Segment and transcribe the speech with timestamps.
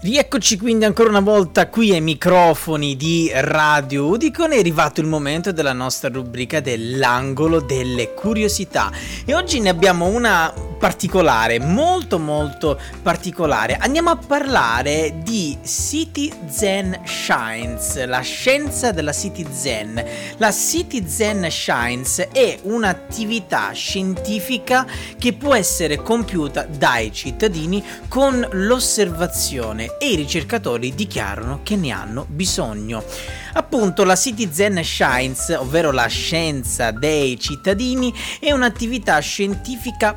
[0.00, 5.50] Rieccoci quindi ancora una volta qui ai microfoni di Radio Udicon, è arrivato il momento
[5.50, 8.92] della nostra rubrica dell'angolo delle curiosità.
[9.24, 13.76] E oggi ne abbiamo una particolare, molto molto particolare.
[13.76, 20.02] Andiamo a parlare di Citizen Science, la scienza della Citizen.
[20.36, 24.86] La Citizen Science è un'attività scientifica
[25.18, 32.24] che può essere compiuta dai cittadini con l'osservazione e i ricercatori dichiarano che ne hanno
[32.28, 33.02] bisogno.
[33.54, 40.14] Appunto, la Citizen Science, ovvero la scienza dei cittadini, è un'attività scientifica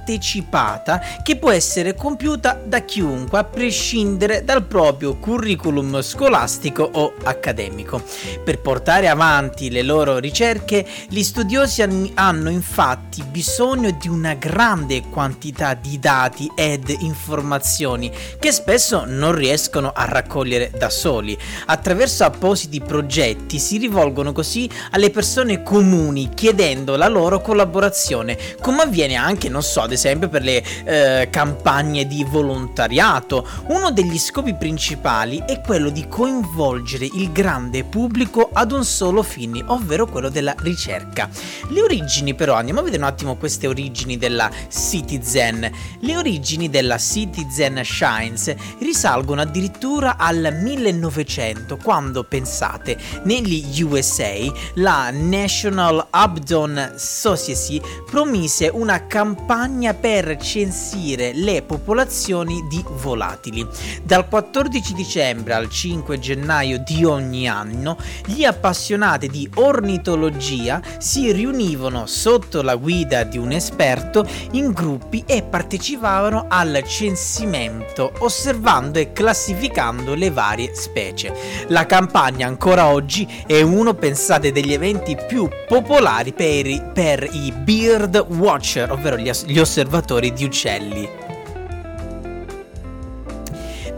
[0.00, 8.02] partecipata che può essere compiuta da chiunque a prescindere dal proprio curriculum scolastico o accademico.
[8.42, 11.82] Per portare avanti le loro ricerche, gli studiosi
[12.14, 19.92] hanno infatti bisogno di una grande quantità di dati ed informazioni che spesso non riescono
[19.94, 21.36] a raccogliere da soli.
[21.66, 29.14] Attraverso appositi progetti si rivolgono così alle persone comuni chiedendo la loro collaborazione, come avviene
[29.14, 33.44] anche, non so, ad esempio per le eh, campagne di volontariato.
[33.66, 39.62] Uno degli scopi principali è quello di coinvolgere il grande pubblico ad un solo fine,
[39.66, 41.28] ovvero quello della ricerca.
[41.68, 45.70] Le origini però, andiamo a vedere un attimo queste origini della Citizen.
[46.00, 54.34] Le origini della Citizen Science risalgono addirittura al 1900, quando pensate, negli USA
[54.74, 63.66] la National Abdon Society promise una campagna per censire le popolazioni di volatili.
[64.02, 72.06] Dal 14 dicembre al 5 gennaio di ogni anno, gli appassionati di ornitologia si riunivano
[72.06, 80.14] sotto la guida di un esperto in gruppi e partecipavano al censimento, osservando e classificando
[80.14, 81.34] le varie specie.
[81.68, 87.52] La campagna ancora oggi è uno, pensate, degli eventi più popolari per i, per i
[87.52, 91.19] bird watcher, ovvero gli, gli osservatori di uccelli.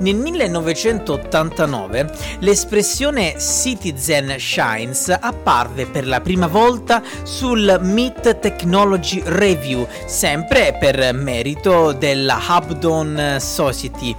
[0.02, 10.76] Nel 1989 l'espressione Citizen Shines apparve per la prima volta sul Meet Technology Review, sempre
[10.76, 14.12] per merito della Hubdon Society.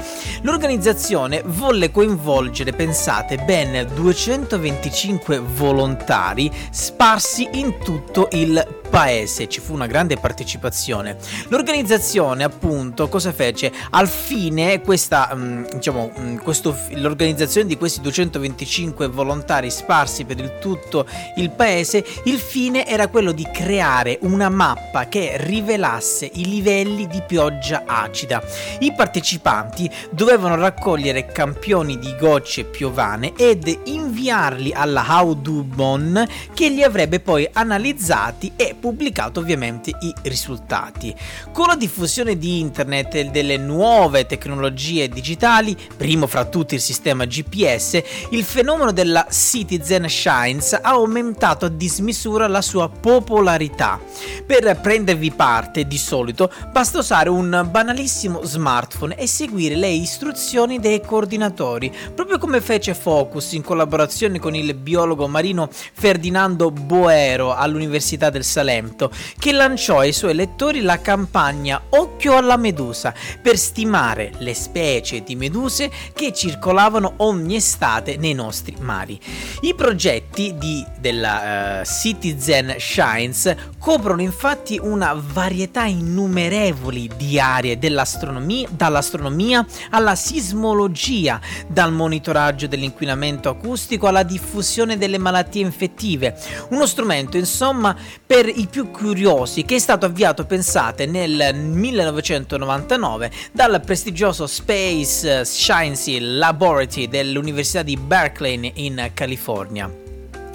[0.43, 9.87] L'organizzazione volle coinvolgere, pensate, ben 225 volontari sparsi in tutto il paese ci fu una
[9.87, 11.17] grande partecipazione.
[11.47, 13.71] L'organizzazione, appunto, cosa fece?
[13.89, 20.59] Al fine, questa, mm, diciamo, mm, questo, l'organizzazione di questi 225 volontari sparsi per il
[20.59, 27.07] tutto il paese, il fine era quello di creare una mappa che rivelasse i livelli
[27.07, 28.43] di pioggia acida.
[28.77, 36.23] I partecipanti dovevano raccogliere campioni di gocce piovane ed inviarli alla Audubon
[36.53, 41.15] che li avrebbe poi analizzati e pubblicato ovviamente i risultati.
[41.53, 47.23] Con la diffusione di internet e delle nuove tecnologie digitali, primo fra tutti il sistema
[47.23, 54.01] GPS, il fenomeno della Citizen Shines ha aumentato a dismisura la sua popolarità.
[54.45, 60.99] Per prendervi parte, di solito, basta usare un banalissimo smartphone e seguire le istruzioni dei
[60.99, 68.43] coordinatori, proprio come fece Focus in collaborazione con il biologo marino Ferdinando Boero all'Università del
[68.43, 74.55] Salento Salento, che lanciò ai suoi lettori la campagna Occhio alla Medusa per stimare le
[74.55, 79.19] specie di meduse che circolavano ogni estate nei nostri mari.
[79.61, 88.67] I progetti di, della uh, Citizen Shines coprono infatti una varietà innumerevoli di aree dell'astronomia,
[88.71, 96.35] dall'astronomia alla sismologia, dal monitoraggio dell'inquinamento acustico alla diffusione delle malattie infettive.
[96.69, 97.95] Uno strumento, insomma,
[98.25, 106.19] per i più curiosi che è stato avviato, pensate, nel 1999 dal prestigioso Space Science
[106.19, 110.02] Laboratory dell'Università di Berkeley in California.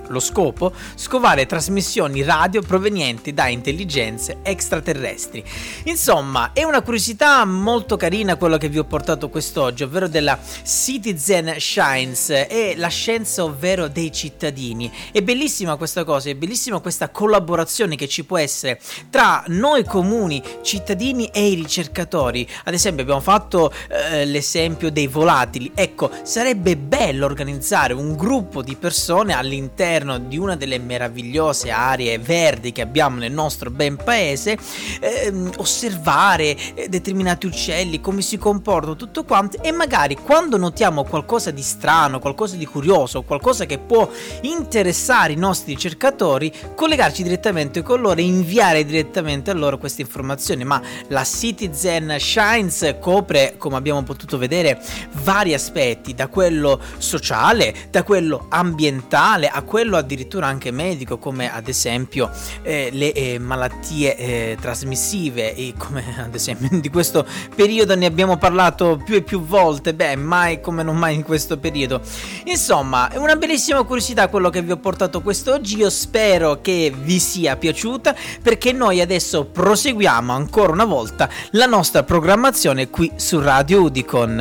[0.08, 0.72] Lo scopo?
[0.94, 5.44] Scovare trasmissioni radio provenienti da intelligenze extraterrestri.
[5.84, 11.56] Insomma, è una curiosità molto carina quello che vi ho portato quest'oggi, ovvero della Citizen
[11.58, 14.90] Science e la scienza ovvero dei cittadini.
[15.12, 18.80] È bellissima questa cosa, è bellissima questa collaborazione che ci può essere
[19.10, 22.48] tra noi comuni cittadini e i ricercatori.
[22.64, 25.72] Ad esempio abbiamo fatto eh, l'esempio dei volatili.
[25.74, 32.18] Ecco, sarebbe bello organizzare un gruppo di persone all'interno all'interno di una delle meravigliose aree
[32.18, 34.56] verdi che abbiamo nel nostro ben paese,
[35.00, 41.50] eh, osservare eh, determinati uccelli, come si comportano, tutto quanto e magari quando notiamo qualcosa
[41.50, 44.08] di strano, qualcosa di curioso, qualcosa che può
[44.42, 50.64] interessare i nostri ricercatori, collegarci direttamente con loro e inviare direttamente a loro queste informazioni.
[50.64, 54.80] Ma la Citizen Shines copre, come abbiamo potuto vedere,
[55.22, 61.68] vari aspetti, da quello sociale, da quello ambientale, a quello addirittura anche medico, come ad
[61.68, 62.30] esempio
[62.62, 68.36] eh, le eh, malattie eh, trasmissive, e come ad esempio di questo periodo ne abbiamo
[68.36, 72.00] parlato più e più volte, beh, mai come non mai in questo periodo.
[72.44, 77.18] Insomma, è una bellissima curiosità quello che vi ho portato quest'oggi, io spero che vi
[77.18, 83.82] sia piaciuta perché noi adesso proseguiamo ancora una volta la nostra programmazione qui su Radio
[83.82, 84.36] Udicon.